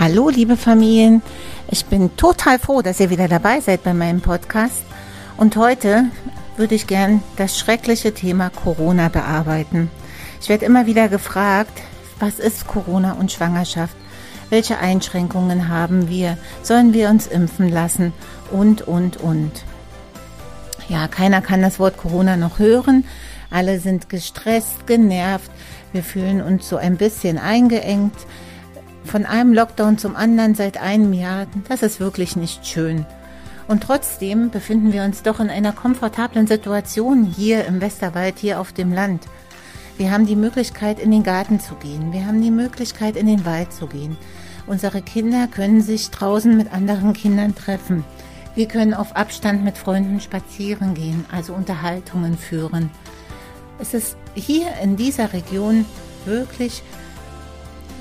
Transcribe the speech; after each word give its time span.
Hallo, 0.00 0.28
liebe 0.28 0.56
Familien. 0.56 1.22
Ich 1.70 1.86
bin 1.86 2.16
total 2.16 2.58
froh, 2.58 2.82
dass 2.82 2.98
ihr 2.98 3.10
wieder 3.10 3.28
dabei 3.28 3.60
seid 3.60 3.84
bei 3.84 3.94
meinem 3.94 4.20
Podcast. 4.20 4.82
Und 5.36 5.56
heute 5.56 6.06
würde 6.56 6.74
ich 6.74 6.88
gern 6.88 7.22
das 7.36 7.56
schreckliche 7.56 8.12
Thema 8.12 8.50
Corona 8.50 9.08
bearbeiten. 9.08 9.92
Ich 10.42 10.48
werde 10.48 10.64
immer 10.64 10.86
wieder 10.86 11.08
gefragt, 11.08 11.80
was 12.18 12.40
ist 12.40 12.66
Corona 12.66 13.12
und 13.12 13.30
Schwangerschaft? 13.30 13.94
Welche 14.50 14.78
Einschränkungen 14.78 15.68
haben 15.68 16.08
wir? 16.08 16.38
Sollen 16.62 16.92
wir 16.92 17.08
uns 17.08 17.28
impfen 17.28 17.68
lassen? 17.70 18.12
Und, 18.50 18.82
und, 18.82 19.18
und. 19.18 19.52
Ja, 20.88 21.06
keiner 21.06 21.40
kann 21.40 21.62
das 21.62 21.78
Wort 21.78 21.98
Corona 21.98 22.36
noch 22.36 22.58
hören. 22.58 23.04
Alle 23.48 23.78
sind 23.78 24.08
gestresst, 24.08 24.88
genervt. 24.88 25.52
Wir 25.92 26.02
fühlen 26.02 26.42
uns 26.42 26.68
so 26.68 26.78
ein 26.78 26.96
bisschen 26.96 27.38
eingeengt 27.38 28.16
von 29.04 29.26
einem 29.26 29.52
Lockdown 29.52 29.98
zum 29.98 30.16
anderen 30.16 30.54
seit 30.54 30.80
einem 30.80 31.12
Jahr, 31.12 31.46
das 31.68 31.82
ist 31.82 32.00
wirklich 32.00 32.36
nicht 32.36 32.66
schön. 32.66 33.06
Und 33.66 33.82
trotzdem 33.82 34.50
befinden 34.50 34.92
wir 34.92 35.04
uns 35.04 35.22
doch 35.22 35.40
in 35.40 35.48
einer 35.50 35.72
komfortablen 35.72 36.46
Situation 36.46 37.24
hier 37.24 37.64
im 37.64 37.80
Westerwald, 37.80 38.38
hier 38.38 38.60
auf 38.60 38.72
dem 38.72 38.92
Land. 38.92 39.24
Wir 39.96 40.10
haben 40.10 40.26
die 40.26 40.36
Möglichkeit, 40.36 40.98
in 40.98 41.10
den 41.10 41.22
Garten 41.22 41.60
zu 41.60 41.74
gehen. 41.76 42.12
Wir 42.12 42.26
haben 42.26 42.42
die 42.42 42.50
Möglichkeit, 42.50 43.16
in 43.16 43.26
den 43.26 43.44
Wald 43.46 43.72
zu 43.72 43.86
gehen. 43.86 44.16
Unsere 44.66 45.02
Kinder 45.02 45.46
können 45.46 45.82
sich 45.82 46.10
draußen 46.10 46.56
mit 46.56 46.72
anderen 46.72 47.12
Kindern 47.12 47.54
treffen. 47.54 48.04
Wir 48.54 48.66
können 48.66 48.94
auf 48.94 49.16
Abstand 49.16 49.64
mit 49.64 49.78
Freunden 49.78 50.20
spazieren 50.20 50.94
gehen, 50.94 51.24
also 51.30 51.54
Unterhaltungen 51.54 52.36
führen. 52.36 52.90
Es 53.78 53.94
ist 53.94 54.16
hier 54.34 54.68
in 54.82 54.96
dieser 54.96 55.32
Region 55.32 55.84
wirklich 56.24 56.82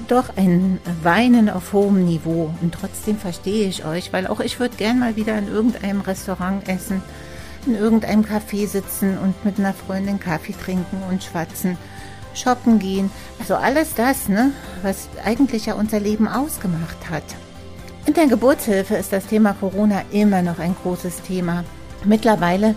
doch 0.08 0.36
ein 0.36 0.80
Weinen 1.02 1.50
auf 1.50 1.74
hohem 1.74 2.06
Niveau. 2.06 2.54
Und 2.62 2.74
trotzdem 2.74 3.18
verstehe 3.18 3.68
ich 3.68 3.86
euch, 3.86 4.14
weil 4.14 4.28
auch 4.28 4.40
ich 4.40 4.60
würde 4.60 4.76
gern 4.76 5.00
mal 5.00 5.16
wieder 5.16 5.38
in 5.38 5.48
irgendeinem 5.48 6.02
Restaurant 6.02 6.68
essen, 6.68 7.02
in 7.66 7.76
irgendeinem 7.76 8.24
Café 8.24 8.68
sitzen 8.68 9.18
und 9.18 9.46
mit 9.46 9.60
einer 9.60 9.74
Freundin 9.74 10.20
Kaffee 10.20 10.54
trinken 10.54 11.02
und 11.10 11.24
schwatzen, 11.24 11.78
shoppen 12.34 12.80
gehen. 12.80 13.12
Also 13.40 13.56
alles 13.56 13.94
das, 13.96 14.28
ne, 14.28 14.52
was 14.82 15.08
eigentlich 15.24 15.68
ja 15.68 15.76
unser 15.76 16.00
Leben 16.00 16.28
ausgemacht 16.28 17.10
hat. 17.10 17.24
In 18.06 18.14
der 18.14 18.28
Geburtshilfe 18.28 18.96
ist 18.96 19.14
das 19.14 19.28
Thema 19.28 19.54
Corona 19.54 20.04
immer 20.12 20.42
noch 20.42 20.60
ein 20.60 20.76
großes 20.84 21.22
Thema. 21.22 21.64
Mittlerweile 22.04 22.76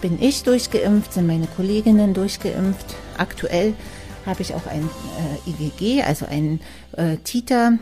bin 0.00 0.20
ich 0.20 0.42
durchgeimpft, 0.42 1.12
sind 1.12 1.28
meine 1.28 1.46
Kolleginnen 1.46 2.12
durchgeimpft. 2.12 2.96
Aktuell 3.16 3.74
habe 4.26 4.42
ich 4.42 4.54
auch 4.54 4.66
ein 4.66 4.88
äh, 5.46 5.50
IgG, 5.50 6.02
also 6.02 6.26
einen 6.26 6.60
äh, 6.96 7.16
Titer, 7.18 7.78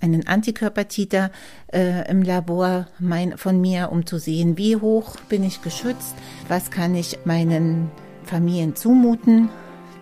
einen 0.00 0.26
Antikörpertiter 0.26 1.30
äh, 1.72 2.08
im 2.10 2.22
Labor 2.22 2.86
mein, 2.98 3.36
von 3.36 3.60
mir, 3.60 3.90
um 3.90 4.06
zu 4.06 4.18
sehen, 4.18 4.56
wie 4.56 4.76
hoch 4.76 5.16
bin 5.28 5.42
ich 5.44 5.62
geschützt, 5.62 6.14
was 6.48 6.70
kann 6.70 6.94
ich 6.94 7.18
meinen 7.24 7.90
Familien 8.24 8.76
zumuten. 8.76 9.48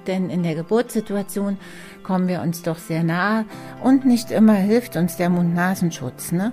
Denn 0.06 0.30
in 0.30 0.42
der 0.42 0.54
Geburtssituation 0.54 1.58
kommen 2.02 2.26
wir 2.26 2.40
uns 2.40 2.62
doch 2.62 2.78
sehr 2.78 3.04
nahe 3.04 3.44
und 3.82 4.06
nicht 4.06 4.30
immer 4.30 4.54
hilft 4.54 4.96
uns 4.96 5.16
der 5.16 5.28
Mund-Nasenschutz. 5.28 6.32
Ne? 6.32 6.52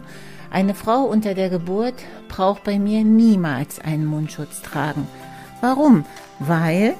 Eine 0.52 0.76
Frau 0.76 1.04
unter 1.04 1.34
der 1.34 1.50
Geburt 1.50 1.96
braucht 2.28 2.64
bei 2.64 2.78
mir 2.78 3.04
niemals 3.04 3.80
einen 3.80 4.06
Mundschutz 4.06 4.62
tragen. 4.62 5.08
Warum? 5.62 6.06
Weil 6.40 6.94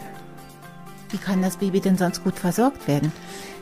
wie 1.10 1.18
kann 1.18 1.42
das 1.42 1.58
Baby 1.58 1.80
denn 1.80 1.98
sonst 1.98 2.24
gut 2.24 2.38
versorgt 2.38 2.88
werden? 2.88 3.12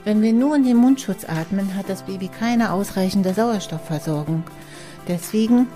Wenn 0.03 0.22
wir 0.22 0.33
nur 0.33 0.56
in 0.56 0.63
den 0.63 0.78
Mundschutz 0.78 1.25
atmen, 1.25 1.75
hat 1.75 1.89
das 1.89 2.03
Baby 2.03 2.28
keine 2.28 2.72
ausreichende 2.72 3.33
Sauerstoffversorgung. 3.33 4.44
Deswegen 5.07 5.67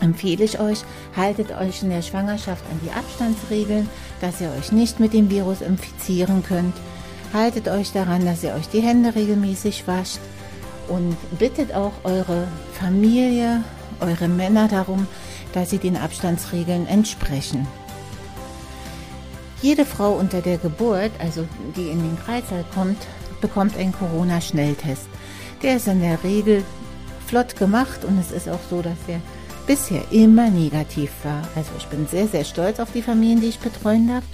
empfehle 0.00 0.44
ich 0.44 0.60
euch, 0.60 0.84
haltet 1.16 1.52
euch 1.52 1.82
in 1.82 1.90
der 1.90 2.02
Schwangerschaft 2.02 2.64
an 2.70 2.80
die 2.84 2.90
Abstandsregeln, 2.90 3.88
dass 4.20 4.40
ihr 4.40 4.50
euch 4.50 4.72
nicht 4.72 5.00
mit 5.00 5.12
dem 5.12 5.30
Virus 5.30 5.60
infizieren 5.60 6.42
könnt. 6.42 6.74
Haltet 7.32 7.68
euch 7.68 7.92
daran, 7.92 8.24
dass 8.24 8.42
ihr 8.42 8.54
euch 8.54 8.68
die 8.68 8.80
Hände 8.80 9.14
regelmäßig 9.14 9.86
wascht 9.86 10.20
und 10.88 11.16
bittet 11.38 11.74
auch 11.74 11.92
eure 12.04 12.46
Familie, 12.72 13.64
eure 14.00 14.28
Männer 14.28 14.68
darum, 14.68 15.06
dass 15.52 15.70
sie 15.70 15.78
den 15.78 15.96
Abstandsregeln 15.96 16.86
entsprechen. 16.86 17.66
Jede 19.62 19.84
Frau 19.84 20.12
unter 20.12 20.42
der 20.42 20.58
Geburt, 20.58 21.12
also 21.18 21.46
die 21.76 21.88
in 21.88 22.00
den 22.00 22.18
Kreissaal 22.24 22.64
kommt, 22.74 22.98
bekommt 23.40 23.76
einen 23.76 23.92
Corona-Schnelltest. 23.92 25.08
Der 25.62 25.76
ist 25.76 25.88
in 25.88 26.00
der 26.00 26.22
Regel 26.22 26.62
flott 27.26 27.56
gemacht 27.56 28.04
und 28.04 28.18
es 28.18 28.30
ist 28.30 28.48
auch 28.48 28.60
so, 28.70 28.82
dass 28.82 28.98
er 29.08 29.20
bisher 29.66 30.02
immer 30.10 30.50
negativ 30.50 31.10
war. 31.24 31.42
Also 31.56 31.70
ich 31.78 31.86
bin 31.86 32.06
sehr, 32.06 32.28
sehr 32.28 32.44
stolz 32.44 32.78
auf 32.78 32.92
die 32.92 33.02
Familien, 33.02 33.40
die 33.40 33.48
ich 33.48 33.58
betreuen 33.58 34.08
darf, 34.08 34.24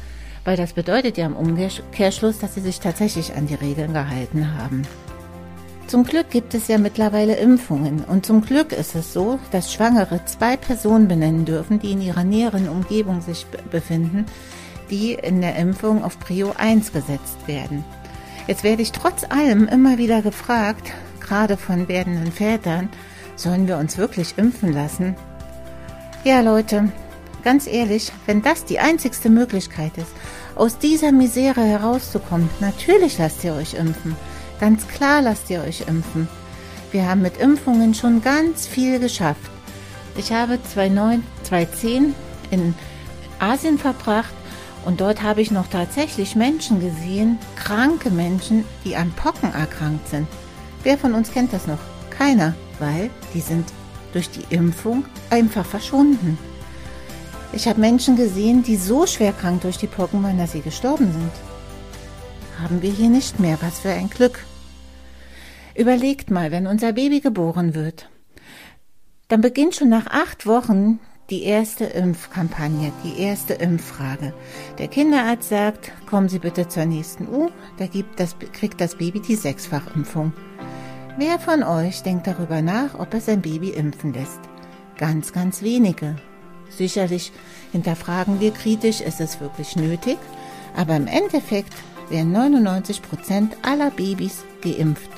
weil 0.45 0.57
das 0.57 0.73
bedeutet 0.73 1.17
ja 1.17 1.27
im 1.27 1.37
Umkehrschluss, 1.37 2.39
dass 2.39 2.55
sie 2.55 2.61
sich 2.61 2.81
tatsächlich 2.81 3.35
an 3.35 3.47
die 3.47 3.55
Regeln 3.55 3.93
gehalten 3.93 4.59
haben. 4.59 4.83
Zum 5.87 6.05
Glück 6.05 6.31
gibt 6.31 6.55
es 6.55 6.69
ja 6.69 6.79
mittlerweile 6.79 7.37
Impfungen 7.37 8.05
und 8.05 8.25
zum 8.25 8.43
Glück 8.43 8.73
ist 8.73 8.95
es 8.95 9.13
so, 9.13 9.39
dass 9.51 9.73
Schwangere 9.73 10.25
zwei 10.25 10.57
Personen 10.57 11.09
benennen 11.09 11.45
dürfen, 11.45 11.81
die 11.81 11.93
in 11.93 12.01
ihrer 12.01 12.25
näheren 12.25 12.69
Umgebung 12.69 13.21
sich 13.21 13.47
befinden, 13.71 14.27
die 14.91 15.15
in 15.15 15.41
der 15.41 15.57
Impfung 15.57 16.03
auf 16.05 16.19
Prio 16.19 16.53
1 16.57 16.93
gesetzt 16.93 17.39
werden. 17.47 17.85
Jetzt 18.47 18.65
werde 18.65 18.83
ich 18.83 18.93
trotz 18.93 19.25
allem 19.25 19.69
immer 19.69 19.99
wieder 19.99 20.23
gefragt, 20.23 20.93
gerade 21.21 21.57
von 21.57 21.89
werdenden 21.89 22.33
Vätern, 22.33 22.89
sollen 23.37 23.69
wir 23.69 23.79
uns 23.79 23.99
wirklich 23.99 24.35
impfen 24.37 24.73
lassen? 24.73 25.17
Ja, 26.25 26.41
Leute, 26.41 26.93
ganz 27.45 27.67
ehrlich, 27.67 28.13
wenn 28.27 28.43
das 28.43 28.65
die 28.65 28.79
einzigste 28.79 29.31
Möglichkeit 29.31 29.97
ist, 29.97 30.13
aus 30.55 30.79
dieser 30.79 31.13
Misere 31.13 31.63
herauszukommen, 31.63 32.51
natürlich 32.61 33.19
lasst 33.19 33.43
ihr 33.45 33.55
euch 33.55 33.75
impfen. 33.75 34.17
Ganz 34.61 34.87
klar 34.87 35.23
lasst 35.23 35.51
ihr 35.51 35.63
euch 35.63 35.85
impfen. 35.89 36.29
Wir 36.93 37.09
haben 37.09 37.23
mit 37.23 37.39
Impfungen 37.39 37.95
schon 37.95 38.23
ganz 38.23 38.67
viel 38.67 38.99
geschafft. 38.99 39.51
Ich 40.17 40.31
habe 40.31 40.63
2009, 40.63 41.25
2010 41.45 42.15
in 42.51 42.75
Asien 43.39 43.79
verbracht 43.79 44.35
und 44.85 45.01
dort 45.01 45.23
habe 45.23 45.41
ich 45.41 45.51
noch 45.51 45.69
tatsächlich 45.69 46.35
Menschen 46.35 46.81
gesehen, 46.81 47.39
kranke 47.57 48.11
Menschen, 48.11 48.65
die 48.85 48.97
an 48.97 49.13
Pocken 49.13 49.53
erkrankt 49.53 50.09
sind. 50.09 50.27
Wer 50.83 50.99
von 50.99 51.15
uns 51.15 51.33
kennt 51.33 51.53
das 51.53 51.67
noch? 51.67 51.79
Keiner, 52.11 52.55
weil 52.79 53.11
die 53.35 53.41
sind 53.41 53.73
durch 54.13 54.29
die 54.31 54.55
Impfung 54.55 55.05
einfach 55.31 55.65
verschwunden. 55.65 56.37
Ich 57.53 57.69
habe 57.69 57.81
Menschen 57.81 58.17
gesehen, 58.17 58.63
die 58.63 58.77
so 58.77 59.07
schwer 59.07 59.33
krank 59.33 59.63
durch 59.63 59.77
die 59.77 59.87
Pocken 59.87 60.23
waren, 60.23 60.39
dass 60.39 60.53
sie 60.53 60.63
gestorben 60.63 61.13
sind. 61.13 61.33
Haben 62.61 62.83
wir 62.83 62.91
hier 62.91 63.09
nicht 63.09 63.41
mehr. 63.41 63.59
Was 63.61 63.81
für 63.81 63.91
ein 63.91 64.09
Glück. 64.09 64.45
Überlegt 65.75 66.31
mal, 66.31 66.51
wenn 66.51 66.67
unser 66.67 66.93
Baby 66.93 67.21
geboren 67.21 67.75
wird, 67.75 68.09
dann 69.29 69.41
beginnt 69.41 69.75
schon 69.75 69.89
nach 69.89 70.07
acht 70.07 70.47
Wochen 70.47 70.99
die 71.33 71.45
erste 71.45 71.87
Impfkampagne, 71.87 72.93
die 73.03 73.19
erste 73.19 73.55
Impffrage. 73.55 74.35
Der 74.77 74.87
Kinderarzt 74.87 75.49
sagt, 75.49 75.91
kommen 76.07 76.29
Sie 76.29 76.39
bitte 76.39 76.69
zur 76.69 76.85
nächsten 76.85 77.27
U, 77.27 77.49
da 77.79 77.87
gibt 77.87 78.21
das, 78.21 78.37
kriegt 78.53 78.83
das 78.83 78.97
Baby 78.97 79.19
die 79.21 79.37
Sechsfachimpfung. 79.37 80.35
Wer 81.17 81.39
von 81.39 81.63
euch 81.63 82.03
denkt 82.03 82.27
darüber 82.27 82.61
nach, 82.61 82.99
ob 82.99 83.15
er 83.15 83.23
sein 83.23 83.41
Baby 83.41 83.71
impfen 83.71 84.13
lässt? 84.13 84.41
Ganz, 84.99 85.33
ganz 85.33 85.63
wenige. 85.63 86.17
Sicherlich 86.69 87.33
hinterfragen 87.73 88.39
wir 88.39 88.51
kritisch, 88.51 89.01
ist 89.01 89.21
es 89.23 89.41
wirklich 89.41 89.75
nötig, 89.75 90.19
aber 90.77 90.97
im 90.97 91.07
Endeffekt 91.07 91.73
werden 92.11 92.33
99 92.33 93.01
Prozent 93.01 93.57
aller 93.63 93.91
Babys 93.91 94.45
geimpft. 94.61 95.11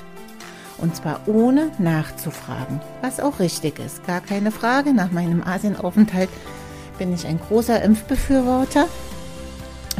Und 0.79 0.97
zwar 0.97 1.21
ohne 1.27 1.71
nachzufragen, 1.79 2.81
was 3.01 3.21
auch 3.21 3.39
richtig 3.39 3.79
ist. 3.79 4.07
Gar 4.07 4.21
keine 4.21 4.51
Frage. 4.51 4.93
Nach 4.93 5.13
meinem 5.13 5.43
Asienaufenthalt 5.43 6.31
bin 6.99 7.15
ich 7.15 7.27
ein 7.27 7.39
großer 7.39 7.83
Impfbefürworter. 7.83 8.89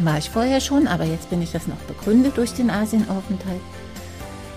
War 0.01 0.17
ich 0.17 0.29
vorher 0.29 0.59
schon, 0.59 0.87
aber 0.87 1.05
jetzt 1.05 1.29
bin 1.29 1.41
ich 1.41 1.51
das 1.51 1.67
noch 1.67 1.77
begründet 1.87 2.37
durch 2.37 2.53
den 2.53 2.69
Asienaufenthalt. 2.69 3.61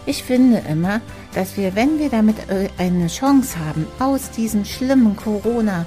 Ich 0.07 0.25
finde 0.25 0.63
immer, 0.69 1.01
dass 1.35 1.57
wir, 1.57 1.75
wenn 1.75 1.99
wir 1.99 2.09
damit 2.09 2.37
äh, 2.49 2.69
eine 2.79 3.09
Chance 3.09 3.59
haben, 3.59 3.87
aus 3.99 4.31
diesem 4.31 4.65
schlimmen 4.65 5.15
Corona, 5.17 5.85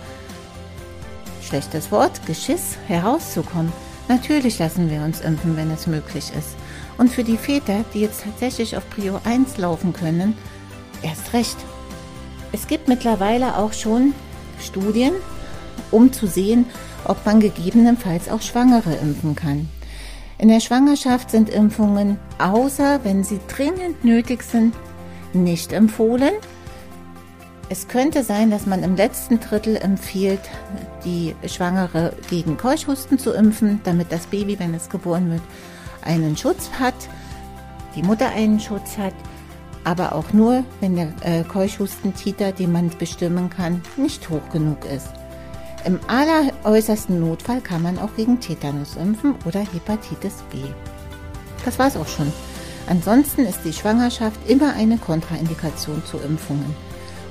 schlechtes 1.42 1.92
Wort, 1.92 2.26
Geschiss 2.28 2.78
herauszukommen, 2.88 3.74
natürlich 4.08 4.60
lassen 4.60 4.90
wir 4.90 5.02
uns 5.02 5.22
impfen, 5.22 5.58
wenn 5.58 5.72
es 5.72 5.88
möglich 5.88 6.32
ist. 6.38 6.56
Und 7.02 7.10
für 7.10 7.24
die 7.24 7.38
Väter, 7.38 7.84
die 7.96 8.02
jetzt 8.02 8.26
tatsächlich 8.26 8.78
auf 8.78 8.88
Prio 8.92 9.20
1 9.24 9.58
laufen 9.58 9.92
können, 9.92 10.38
erst 11.02 11.34
recht. 11.34 11.58
Es 12.52 12.68
gibt 12.68 12.88
mittlerweile 12.88 13.58
auch 13.58 13.74
schon 13.74 14.14
Studien, 14.60 15.14
um 15.90 16.14
zu 16.14 16.28
sehen, 16.28 16.66
ob 17.06 17.26
man 17.26 17.40
gegebenenfalls 17.40 18.30
auch 18.30 18.44
Schwangere 18.44 18.94
impfen 18.94 19.36
kann. 19.36 19.68
In 20.38 20.50
der 20.50 20.60
Schwangerschaft 20.60 21.32
sind 21.32 21.50
Impfungen, 21.50 22.20
außer 22.38 23.00
wenn 23.04 23.24
sie 23.24 23.40
dringend 23.48 24.06
nötig 24.06 24.44
sind, 24.44 24.76
nicht 25.34 25.74
empfohlen. 25.74 26.34
Es 27.70 27.88
könnte 27.88 28.24
sein, 28.24 28.52
dass 28.52 28.68
man 28.68 28.84
im 28.84 28.96
letzten 28.96 29.40
Drittel 29.40 29.76
empfiehlt, 29.76 30.42
die 31.04 31.36
Schwangere 31.48 32.14
gegen 32.30 32.58
Keuchhusten 32.58 33.18
zu 33.18 33.34
impfen, 33.34 33.82
damit 33.86 34.12
das 34.12 34.28
Baby, 34.28 34.60
wenn 34.60 34.76
es 34.76 34.88
geboren 34.88 35.32
wird, 35.32 35.42
einen 36.04 36.38
Schutz 36.38 36.70
hat, 36.80 36.96
die 37.96 38.04
Mutter 38.04 38.30
einen 38.30 38.60
Schutz 38.60 38.98
hat, 38.98 39.14
aber 39.84 40.14
auch 40.14 40.34
nur, 40.34 40.64
wenn 40.80 40.96
der 40.96 41.14
äh, 41.22 41.44
Keuchhustentiter, 41.44 42.52
den 42.52 42.72
man 42.72 42.90
bestimmen 42.98 43.50
kann, 43.50 43.82
nicht 43.98 44.30
hoch 44.30 44.48
genug 44.52 44.86
ist. 44.86 45.10
Im 45.84 46.00
alleräußersten 46.08 47.20
Notfall 47.20 47.62
kann 47.62 47.82
man 47.82 47.98
auch 47.98 48.16
gegen 48.16 48.40
Tetanus 48.40 48.96
impfen 48.96 49.36
oder 49.46 49.62
Hepatitis 49.62 50.44
B. 50.52 50.58
Das 51.66 51.80
war's 51.80 51.98
auch 51.98 52.08
schon. 52.08 52.32
Ansonsten 52.88 53.46
ist 53.46 53.62
die 53.64 53.74
Schwangerschaft 53.74 54.40
immer 54.48 54.74
eine 54.74 54.98
Kontraindikation 54.98 56.04
zu 56.06 56.18
Impfungen. 56.18 56.76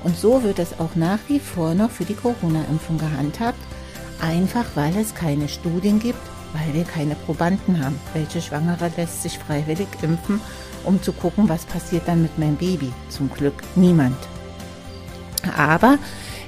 Und 0.03 0.17
so 0.17 0.43
wird 0.43 0.59
es 0.59 0.81
auch 0.81 0.97
nach 0.97 1.19
wie 1.29 1.39
vor 1.39 1.75
noch 1.75 1.91
für 1.91 2.05
die 2.05 2.15
Corona-Impfung 2.15 2.99
gehandhabt, 2.99 3.59
einfach 4.21 4.65
weil 4.75 4.97
es 4.97 5.15
keine 5.15 5.49
Studien 5.49 5.99
gibt, 5.99 6.21
weil 6.53 6.75
wir 6.75 6.85
keine 6.85 7.15
Probanden 7.15 7.85
haben. 7.85 7.99
Welche 8.13 8.41
Schwangere 8.41 8.91
lässt 8.97 9.23
sich 9.23 9.39
freiwillig 9.39 9.89
impfen, 10.03 10.41
um 10.85 11.03
zu 11.03 11.13
gucken, 11.13 11.49
was 11.49 11.65
passiert 11.65 12.07
dann 12.07 12.23
mit 12.23 12.39
meinem 12.39 12.57
Baby? 12.57 12.93
Zum 13.09 13.31
Glück 13.31 13.55
niemand. 13.77 14.17
Aber 15.57 15.99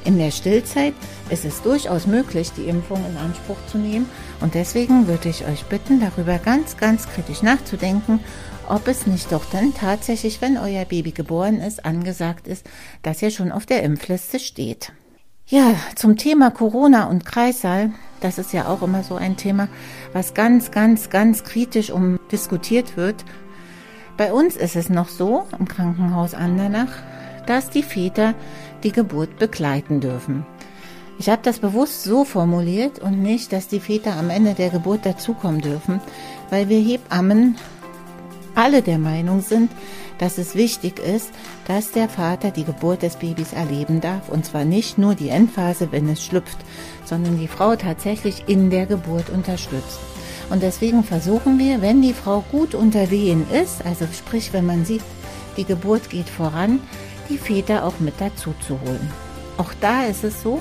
in 0.05 0.19
der 0.19 0.31
Stillzeit 0.33 0.95
ist 1.31 1.45
es 1.45 1.63
durchaus 1.63 2.07
möglich, 2.07 2.51
die 2.57 2.65
Impfung 2.65 3.05
in 3.09 3.17
Anspruch 3.17 3.57
zu 3.71 3.79
nehmen. 3.79 4.09
Und 4.41 4.55
deswegen 4.55 5.07
würde 5.07 5.29
ich 5.29 5.47
euch 5.47 5.65
bitten, 5.65 6.01
darüber 6.01 6.39
ganz, 6.39 6.77
ganz 6.77 7.09
kritisch 7.09 7.43
nachzudenken, 7.43 8.21
ob 8.69 8.89
es 8.89 9.07
nicht 9.07 9.31
doch 9.31 9.45
dann 9.53 9.75
tatsächlich, 9.75 10.41
wenn 10.41 10.59
euer 10.59 10.85
Baby 10.85 11.13
geboren 11.13 11.61
ist, 11.61 11.85
angesagt 11.85 12.49
ist, 12.49 12.67
dass 13.03 13.23
ihr 13.23 13.31
schon 13.31 13.53
auf 13.53 13.67
der 13.67 13.83
Impfliste 13.83 14.41
steht. 14.41 14.93
Ja, 15.53 15.75
zum 15.97 16.17
Thema 16.17 16.51
Corona 16.51 17.11
und 17.11 17.27
Kreissaal, 17.27 17.91
das 18.21 18.39
ist 18.39 18.55
ja 18.55 18.69
auch 18.69 18.81
immer 18.81 19.03
so 19.03 19.17
ein 19.17 19.37
Thema, 19.37 19.69
was 20.15 20.33
ganz, 20.33 20.71
ganz, 20.71 21.11
ganz 21.11 21.45
kritisch 21.45 21.91
um 21.91 22.19
diskutiert 22.31 22.97
wird. 22.97 23.23
Bei 24.17 24.33
uns 24.33 24.57
ist 24.57 24.77
es 24.77 24.89
noch 24.89 25.11
so, 25.11 25.47
im 25.59 25.69
Krankenhaus 25.69 26.33
Andernach, 26.33 27.03
dass 27.47 27.69
die 27.69 27.83
Väter 27.83 28.33
die 28.83 28.93
Geburt 28.93 29.39
begleiten 29.39 30.01
dürfen. 30.01 30.47
Ich 31.19 31.29
habe 31.29 31.43
das 31.43 31.59
bewusst 31.59 32.03
so 32.03 32.25
formuliert 32.25 33.01
und 33.01 33.21
nicht, 33.21 33.53
dass 33.53 33.69
die 33.69 33.81
Väter 33.81 34.17
am 34.17 34.31
Ende 34.31 34.55
der 34.55 34.71
Geburt 34.71 35.05
dazukommen 35.05 35.61
dürfen, 35.61 36.01
weil 36.49 36.71
wir 36.71 36.81
Hebammen 36.81 37.57
alle 38.55 38.83
der 38.83 38.99
Meinung 38.99 39.41
sind, 39.41 39.71
dass 40.19 40.39
es 40.39 40.55
wichtig 40.55 40.99
ist, 40.99 41.31
dass 41.67 41.93
der 41.93 42.09
Vater 42.09 42.51
die 42.51 42.65
Geburt 42.65 43.03
des 43.03 43.17
Babys 43.17 43.53
erleben 43.53 44.01
darf. 44.01 44.29
Und 44.29 44.45
zwar 44.45 44.65
nicht 44.65 44.99
nur 44.99 45.15
die 45.15 45.31
Endphase, 45.31 45.91
wenn 45.91 46.09
es 46.09 46.25
schlüpft, 46.25 46.59
sondern 47.05 47.39
die 47.39 47.49
Frau 47.49 47.77
tatsächlich 47.77 48.45
in 48.47 48.71
der 48.71 48.87
Geburt 48.87 49.31
unterstützt. 49.31 49.99
Und 50.51 50.63
deswegen 50.63 51.03
versuchen 51.03 51.59
wir, 51.59 51.81
wenn 51.81 52.03
die 52.03 52.13
Frau 52.13 52.45
gut 52.53 52.75
unter 52.75 53.11
Wehen 53.11 53.47
ist, 53.51 53.85
also 53.87 54.07
sprich, 54.13 54.53
wenn 54.53 54.67
man 54.67 54.85
sieht, 54.85 55.03
die 55.57 55.65
Geburt 55.65 56.11
geht 56.11 56.29
voran, 56.29 56.81
die 57.29 57.39
Väter 57.39 57.85
auch 57.85 58.01
mit 58.01 58.15
dazu 58.19 58.55
zu 58.67 58.81
holen. 58.81 59.11
Auch 59.59 59.73
da 59.81 60.05
ist 60.05 60.25
es 60.25 60.43
so, 60.43 60.61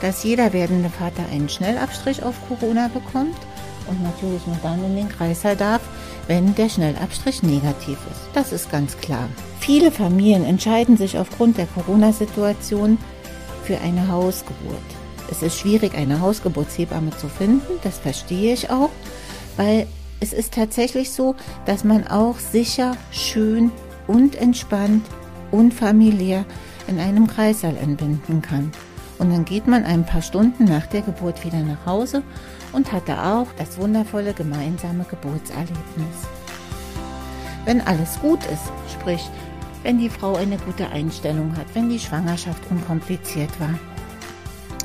dass 0.00 0.24
jeder 0.24 0.52
werdende 0.52 0.90
Vater 0.90 1.24
einen 1.32 1.48
Schnellabstrich 1.48 2.22
auf 2.22 2.34
Corona 2.48 2.88
bekommt 2.88 3.36
und 3.88 4.02
natürlich 4.02 4.46
nur 4.46 4.58
dann 4.62 4.84
in 4.84 4.96
den 4.96 5.08
Kreißsaal 5.08 5.56
darf, 5.56 5.80
wenn 6.28 6.54
der 6.54 6.68
Schnellabstrich 6.68 7.42
negativ 7.42 7.98
ist. 8.10 8.20
Das 8.34 8.52
ist 8.52 8.70
ganz 8.70 8.96
klar. 8.98 9.28
Viele 9.60 9.90
Familien 9.90 10.44
entscheiden 10.44 10.96
sich 10.96 11.18
aufgrund 11.18 11.58
der 11.58 11.66
Corona-Situation 11.66 12.98
für 13.64 13.78
eine 13.80 14.08
Hausgeburt. 14.08 14.78
Es 15.30 15.42
ist 15.42 15.58
schwierig, 15.58 15.94
eine 15.94 16.20
Hausgeburtshebamme 16.20 17.10
zu 17.16 17.28
finden, 17.28 17.78
das 17.82 17.98
verstehe 17.98 18.52
ich 18.52 18.70
auch, 18.70 18.90
weil 19.56 19.86
es 20.20 20.32
ist 20.32 20.54
tatsächlich 20.54 21.10
so, 21.10 21.34
dass 21.64 21.84
man 21.84 22.06
auch 22.06 22.38
sicher, 22.38 22.96
schön 23.10 23.72
und 24.06 24.36
entspannt 24.36 25.06
und 25.50 25.74
familiär 25.74 26.44
in 26.86 26.98
einem 26.98 27.26
Kreissaal 27.26 27.76
entbinden 27.76 28.42
kann. 28.42 28.72
Und 29.18 29.30
dann 29.30 29.44
geht 29.44 29.66
man 29.66 29.84
ein 29.84 30.04
paar 30.04 30.22
Stunden 30.22 30.64
nach 30.64 30.86
der 30.86 31.02
Geburt 31.02 31.44
wieder 31.44 31.60
nach 31.60 31.86
Hause 31.86 32.22
und 32.72 32.92
hatte 32.92 33.22
auch 33.22 33.46
das 33.56 33.78
wundervolle 33.78 34.32
gemeinsame 34.34 35.04
Geburtserlebnis. 35.04 36.26
Wenn 37.64 37.80
alles 37.80 38.18
gut 38.20 38.40
ist, 38.46 38.72
sprich, 38.92 39.22
wenn 39.82 39.98
die 39.98 40.10
Frau 40.10 40.36
eine 40.36 40.58
gute 40.58 40.88
Einstellung 40.90 41.56
hat, 41.56 41.66
wenn 41.74 41.88
die 41.88 41.98
Schwangerschaft 41.98 42.62
unkompliziert 42.70 43.50
war. 43.60 43.78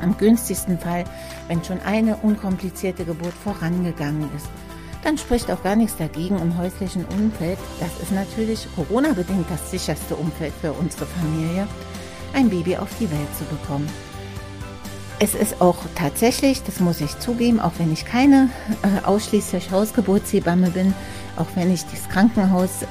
Im 0.03 0.15
günstigsten 0.17 0.77
Fall, 0.77 1.05
wenn 1.47 1.63
schon 1.63 1.79
eine 1.81 2.17
unkomplizierte 2.17 3.05
Geburt 3.05 3.33
vorangegangen 3.33 4.29
ist, 4.35 4.47
dann 5.03 5.17
spricht 5.17 5.49
auch 5.51 5.63
gar 5.63 5.75
nichts 5.75 5.97
dagegen 5.97 6.37
im 6.37 6.57
häuslichen 6.57 7.05
Umfeld. 7.05 7.57
Das 7.79 7.99
ist 8.01 8.11
natürlich 8.11 8.67
Corona-bedingt 8.75 9.49
das 9.49 9.71
sicherste 9.71 10.15
Umfeld 10.15 10.53
für 10.59 10.73
unsere 10.73 11.05
Familie, 11.05 11.67
ein 12.33 12.49
Baby 12.49 12.77
auf 12.77 12.89
die 12.99 13.09
Welt 13.09 13.35
zu 13.37 13.45
bekommen. 13.45 13.87
Es 15.19 15.33
ist 15.33 15.61
auch 15.61 15.77
tatsächlich, 15.95 16.61
das 16.61 16.79
muss 16.79 17.01
ich 17.01 17.17
zugeben, 17.17 17.59
auch 17.59 17.71
wenn 17.79 17.91
ich 17.91 18.05
keine 18.05 18.49
äh, 18.83 19.03
ausschließlich 19.03 19.71
Hausgeburtshebamme 19.71 20.69
bin, 20.69 20.93
auch 21.37 21.47
wenn 21.55 21.73
ich 21.73 21.83
das 21.85 22.07
Krankenhaus 22.07 22.83
äh, 22.83 22.87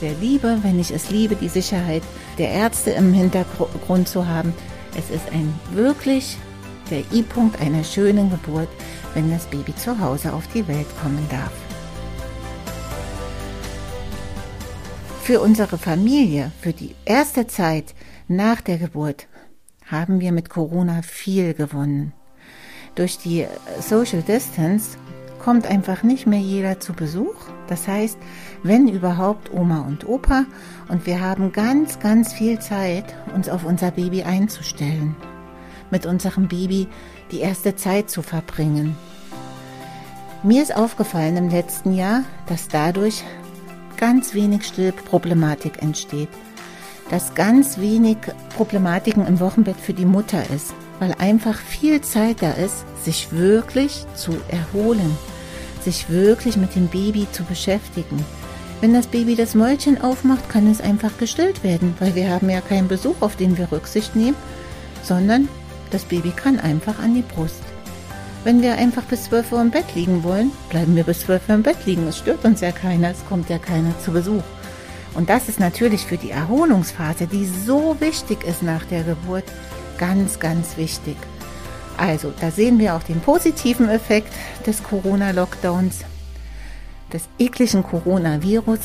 sehr 0.00 0.14
liebe, 0.14 0.58
wenn 0.62 0.80
ich 0.80 0.90
es 0.90 1.10
liebe, 1.10 1.36
die 1.36 1.48
Sicherheit 1.48 2.02
der 2.38 2.50
Ärzte 2.50 2.90
im 2.90 3.12
Hintergrund 3.12 4.08
zu 4.08 4.26
haben. 4.26 4.52
Es 4.98 5.10
ist 5.10 5.30
ein 5.32 5.54
wirklich 5.72 6.38
der 6.90 7.04
I-Punkt 7.12 7.60
einer 7.60 7.84
schönen 7.84 8.30
Geburt, 8.30 8.68
wenn 9.14 9.30
das 9.30 9.46
Baby 9.46 9.74
zu 9.76 10.00
Hause 10.00 10.32
auf 10.32 10.48
die 10.48 10.66
Welt 10.66 10.88
kommen 11.00 11.24
darf. 11.30 11.52
Für 15.22 15.40
unsere 15.40 15.78
Familie, 15.78 16.50
für 16.60 16.72
die 16.72 16.96
erste 17.04 17.46
Zeit 17.46 17.94
nach 18.26 18.60
der 18.60 18.78
Geburt, 18.78 19.28
haben 19.90 20.20
wir 20.20 20.32
mit 20.32 20.50
Corona 20.50 21.02
viel 21.02 21.54
gewonnen. 21.54 22.12
Durch 22.94 23.18
die 23.18 23.46
Social 23.80 24.22
Distance 24.22 24.96
kommt 25.38 25.66
einfach 25.66 26.02
nicht 26.02 26.26
mehr 26.26 26.40
jeder 26.40 26.80
zu 26.80 26.92
Besuch. 26.92 27.34
Das 27.68 27.88
heißt, 27.88 28.18
wenn 28.62 28.88
überhaupt 28.88 29.52
Oma 29.52 29.80
und 29.80 30.06
Opa 30.06 30.44
und 30.88 31.06
wir 31.06 31.20
haben 31.20 31.52
ganz, 31.52 31.98
ganz 31.98 32.32
viel 32.32 32.58
Zeit, 32.58 33.04
uns 33.34 33.48
auf 33.48 33.64
unser 33.64 33.90
Baby 33.90 34.22
einzustellen. 34.22 35.16
Mit 35.90 36.06
unserem 36.06 36.48
Baby 36.48 36.88
die 37.30 37.40
erste 37.40 37.74
Zeit 37.74 38.10
zu 38.10 38.22
verbringen. 38.22 38.96
Mir 40.42 40.62
ist 40.62 40.74
aufgefallen 40.74 41.36
im 41.36 41.48
letzten 41.48 41.94
Jahr, 41.94 42.22
dass 42.46 42.68
dadurch 42.68 43.24
ganz 43.96 44.34
wenig 44.34 44.64
Stillproblematik 44.64 45.82
entsteht 45.82 46.28
dass 47.10 47.34
ganz 47.34 47.78
wenig 47.78 48.18
Problematiken 48.56 49.26
im 49.26 49.40
Wochenbett 49.40 49.76
für 49.76 49.92
die 49.92 50.06
Mutter 50.06 50.42
ist, 50.54 50.72
weil 51.00 51.12
einfach 51.18 51.58
viel 51.58 52.00
Zeit 52.00 52.40
da 52.40 52.52
ist, 52.52 52.84
sich 53.04 53.32
wirklich 53.32 54.06
zu 54.14 54.32
erholen, 54.48 55.16
sich 55.82 56.08
wirklich 56.08 56.56
mit 56.56 56.76
dem 56.76 56.86
Baby 56.86 57.26
zu 57.32 57.42
beschäftigen. 57.44 58.24
Wenn 58.80 58.94
das 58.94 59.08
Baby 59.08 59.34
das 59.34 59.54
Mäulchen 59.54 60.00
aufmacht, 60.00 60.48
kann 60.48 60.70
es 60.70 60.80
einfach 60.80 61.18
gestillt 61.18 61.64
werden, 61.64 61.94
weil 61.98 62.14
wir 62.14 62.30
haben 62.30 62.48
ja 62.48 62.60
keinen 62.60 62.88
Besuch, 62.88 63.16
auf 63.20 63.36
den 63.36 63.58
wir 63.58 63.70
Rücksicht 63.72 64.16
nehmen, 64.16 64.36
sondern 65.02 65.48
das 65.90 66.04
Baby 66.04 66.30
kann 66.30 66.60
einfach 66.60 66.98
an 66.98 67.14
die 67.14 67.22
Brust. 67.22 67.62
Wenn 68.44 68.62
wir 68.62 68.76
einfach 68.76 69.02
bis 69.02 69.24
12 69.24 69.52
Uhr 69.52 69.60
im 69.60 69.70
Bett 69.70 69.94
liegen 69.94 70.22
wollen, 70.22 70.50
bleiben 70.70 70.96
wir 70.96 71.04
bis 71.04 71.20
12 71.20 71.48
Uhr 71.48 71.54
im 71.56 71.62
Bett 71.62 71.84
liegen. 71.84 72.06
Es 72.06 72.16
stört 72.16 72.44
uns 72.44 72.62
ja 72.62 72.72
keiner, 72.72 73.10
es 73.10 73.26
kommt 73.28 73.50
ja 73.50 73.58
keiner 73.58 73.98
zu 73.98 74.12
Besuch. 74.12 74.42
Und 75.14 75.28
das 75.28 75.48
ist 75.48 75.60
natürlich 75.60 76.06
für 76.06 76.16
die 76.16 76.30
Erholungsphase, 76.30 77.26
die 77.26 77.46
so 77.46 77.96
wichtig 78.00 78.44
ist 78.44 78.62
nach 78.62 78.84
der 78.84 79.02
Geburt, 79.02 79.44
ganz, 79.98 80.38
ganz 80.38 80.76
wichtig. 80.76 81.16
Also, 81.96 82.32
da 82.40 82.50
sehen 82.50 82.78
wir 82.78 82.94
auch 82.94 83.02
den 83.02 83.20
positiven 83.20 83.88
Effekt 83.88 84.32
des 84.66 84.82
Corona-Lockdowns, 84.82 86.04
des 87.12 87.24
ekligen 87.38 87.82
Coronavirus, 87.82 88.80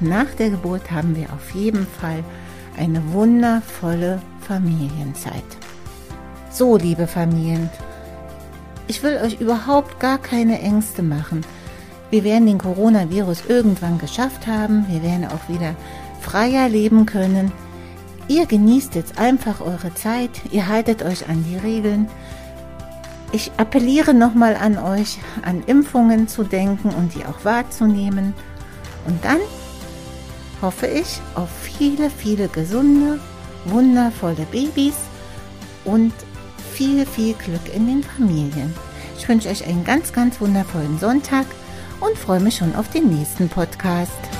nach 0.00 0.34
der 0.34 0.50
Geburt 0.50 0.90
haben 0.90 1.16
wir 1.16 1.32
auf 1.32 1.54
jeden 1.54 1.86
Fall 1.86 2.22
eine 2.76 3.02
wundervolle 3.12 4.20
Familienzeit. 4.40 5.44
So, 6.50 6.76
liebe 6.76 7.06
Familien, 7.06 7.70
ich 8.88 9.02
will 9.02 9.18
euch 9.18 9.40
überhaupt 9.40 9.98
gar 10.00 10.18
keine 10.18 10.60
Ängste 10.60 11.02
machen. 11.02 11.44
Wir 12.10 12.22
werden 12.22 12.46
den 12.46 12.58
Coronavirus 12.58 13.44
irgendwann 13.48 13.98
geschafft 13.98 14.46
haben. 14.46 14.86
Wir 14.88 15.02
werden 15.02 15.26
auch 15.26 15.48
wieder 15.48 15.74
freier 16.20 16.68
leben 16.68 17.06
können. 17.06 17.52
Ihr 18.28 18.46
genießt 18.46 18.94
jetzt 18.94 19.18
einfach 19.18 19.60
eure 19.60 19.94
Zeit. 19.94 20.30
Ihr 20.50 20.68
haltet 20.68 21.02
euch 21.02 21.28
an 21.28 21.44
die 21.44 21.56
Regeln. 21.56 22.08
Ich 23.32 23.50
appelliere 23.56 24.14
nochmal 24.14 24.56
an 24.56 24.78
euch, 24.78 25.18
an 25.42 25.62
Impfungen 25.66 26.28
zu 26.28 26.44
denken 26.44 26.90
und 26.90 27.14
die 27.14 27.24
auch 27.24 27.44
wahrzunehmen. 27.44 28.34
Und 29.06 29.24
dann 29.24 29.40
hoffe 30.62 30.86
ich 30.86 31.20
auf 31.34 31.50
viele, 31.50 32.08
viele 32.08 32.48
gesunde, 32.48 33.18
wundervolle 33.64 34.46
Babys 34.50 34.96
und 35.84 36.12
viel, 36.72 37.04
viel 37.04 37.34
Glück 37.34 37.74
in 37.74 37.86
den 37.86 38.02
Familien. 38.02 38.74
Ich 39.18 39.28
wünsche 39.28 39.48
euch 39.48 39.66
einen 39.66 39.84
ganz, 39.84 40.12
ganz 40.12 40.40
wundervollen 40.40 40.98
Sonntag 40.98 41.46
und 42.00 42.16
freue 42.18 42.40
mich 42.40 42.56
schon 42.56 42.74
auf 42.74 42.90
den 42.90 43.08
nächsten 43.08 43.48
Podcast. 43.48 44.35